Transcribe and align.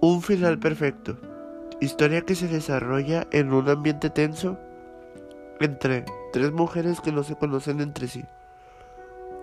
Un 0.00 0.22
final 0.22 0.60
perfecto. 0.60 1.16
Historia 1.80 2.20
que 2.20 2.36
se 2.36 2.46
desarrolla 2.46 3.26
en 3.32 3.52
un 3.52 3.68
ambiente 3.68 4.10
tenso 4.10 4.56
entre 5.58 6.04
tres 6.32 6.52
mujeres 6.52 7.00
que 7.00 7.10
no 7.10 7.24
se 7.24 7.34
conocen 7.34 7.80
entre 7.80 8.06
sí. 8.06 8.24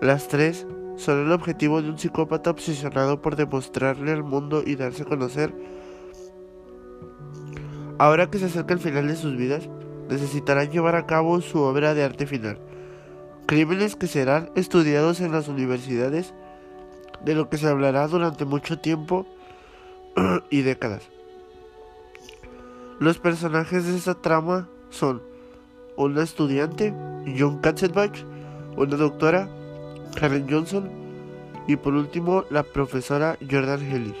Las 0.00 0.28
tres 0.28 0.66
son 0.96 1.26
el 1.26 1.32
objetivo 1.32 1.82
de 1.82 1.90
un 1.90 1.98
psicópata 1.98 2.48
obsesionado 2.48 3.20
por 3.20 3.36
demostrarle 3.36 4.12
al 4.12 4.24
mundo 4.24 4.62
y 4.64 4.76
darse 4.76 5.02
a 5.02 5.06
conocer. 5.06 5.52
Ahora 7.98 8.30
que 8.30 8.38
se 8.38 8.46
acerca 8.46 8.72
el 8.72 8.80
final 8.80 9.08
de 9.08 9.16
sus 9.16 9.36
vidas, 9.36 9.68
necesitarán 10.08 10.70
llevar 10.70 10.96
a 10.96 11.04
cabo 11.04 11.42
su 11.42 11.60
obra 11.60 11.92
de 11.92 12.02
arte 12.02 12.26
final. 12.26 12.58
Crímenes 13.44 13.94
que 13.94 14.06
serán 14.06 14.50
estudiados 14.54 15.20
en 15.20 15.32
las 15.32 15.48
universidades, 15.48 16.32
de 17.26 17.34
lo 17.34 17.50
que 17.50 17.58
se 17.58 17.68
hablará 17.68 18.08
durante 18.08 18.46
mucho 18.46 18.78
tiempo 18.78 19.26
y 20.50 20.62
décadas. 20.62 21.08
Los 22.98 23.18
personajes 23.18 23.86
de 23.86 23.96
esta 23.96 24.14
trama 24.14 24.68
son 24.90 25.22
una 25.96 26.22
estudiante, 26.22 26.94
John 27.38 27.58
Katzenbach, 27.58 28.24
una 28.76 28.96
doctora, 28.96 29.48
Karen 30.18 30.46
Johnson, 30.48 30.88
y 31.66 31.76
por 31.76 31.94
último 31.94 32.44
la 32.50 32.62
profesora 32.62 33.36
Jordan 33.50 33.82
Hellich. 33.82 34.16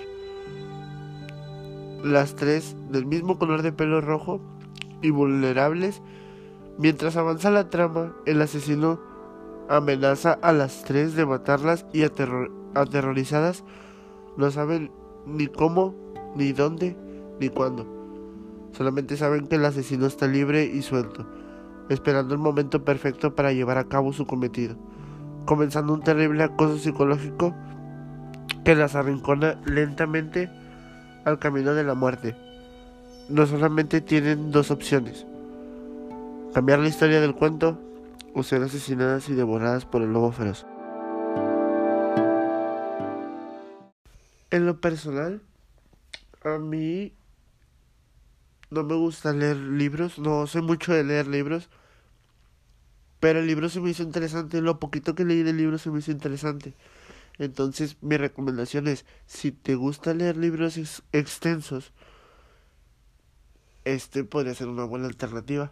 Las 2.02 2.34
tres 2.34 2.76
del 2.90 3.06
mismo 3.06 3.38
color 3.38 3.62
de 3.62 3.72
pelo 3.72 4.00
rojo 4.00 4.40
y 5.02 5.10
vulnerables. 5.10 6.02
Mientras 6.78 7.16
avanza 7.16 7.50
la 7.50 7.70
trama, 7.70 8.14
el 8.26 8.42
asesino 8.42 9.00
amenaza 9.68 10.38
a 10.42 10.52
las 10.52 10.84
tres 10.84 11.14
de 11.14 11.26
matarlas 11.26 11.86
y 11.92 12.02
aterrorizadas 12.02 13.64
no 14.36 14.50
saben 14.50 14.90
ni 15.26 15.48
cómo, 15.48 15.94
ni 16.34 16.52
dónde, 16.52 16.96
ni 17.40 17.48
cuándo. 17.48 17.86
Solamente 18.72 19.16
saben 19.16 19.46
que 19.46 19.56
el 19.56 19.64
asesino 19.64 20.06
está 20.06 20.26
libre 20.26 20.64
y 20.64 20.82
suelto, 20.82 21.26
esperando 21.88 22.34
el 22.34 22.40
momento 22.40 22.84
perfecto 22.84 23.34
para 23.34 23.52
llevar 23.52 23.78
a 23.78 23.88
cabo 23.88 24.12
su 24.12 24.26
cometido, 24.26 24.76
comenzando 25.44 25.92
un 25.92 26.02
terrible 26.02 26.44
acoso 26.44 26.78
psicológico 26.78 27.54
que 28.64 28.74
las 28.74 28.94
arrincona 28.94 29.60
lentamente 29.64 30.50
al 31.24 31.38
camino 31.38 31.74
de 31.74 31.84
la 31.84 31.94
muerte. 31.94 32.36
No 33.28 33.46
solamente 33.46 34.00
tienen 34.00 34.50
dos 34.52 34.70
opciones, 34.70 35.26
cambiar 36.54 36.78
la 36.78 36.88
historia 36.88 37.20
del 37.20 37.34
cuento 37.34 37.80
o 38.34 38.42
ser 38.42 38.62
asesinadas 38.62 39.28
y 39.28 39.34
devoradas 39.34 39.84
por 39.86 40.02
el 40.02 40.12
lobo 40.12 40.30
feroz. 40.32 40.66
En 44.56 44.64
lo 44.64 44.80
personal, 44.80 45.42
a 46.42 46.56
mí 46.56 47.12
no 48.70 48.84
me 48.84 48.94
gusta 48.94 49.34
leer 49.34 49.58
libros, 49.58 50.18
no 50.18 50.46
soy 50.46 50.62
mucho 50.62 50.94
de 50.94 51.04
leer 51.04 51.26
libros, 51.26 51.68
pero 53.20 53.40
el 53.40 53.46
libro 53.48 53.68
se 53.68 53.80
me 53.80 53.90
hizo 53.90 54.02
interesante, 54.02 54.62
lo 54.62 54.80
poquito 54.80 55.14
que 55.14 55.26
leí 55.26 55.42
del 55.42 55.58
libro 55.58 55.76
se 55.76 55.90
me 55.90 55.98
hizo 55.98 56.10
interesante. 56.10 56.72
Entonces 57.36 57.98
mi 58.00 58.16
recomendación 58.16 58.88
es, 58.88 59.04
si 59.26 59.52
te 59.52 59.74
gusta 59.74 60.14
leer 60.14 60.38
libros 60.38 60.78
extensos, 61.12 61.92
este 63.84 64.24
podría 64.24 64.54
ser 64.54 64.68
una 64.68 64.84
buena 64.84 65.04
alternativa. 65.04 65.70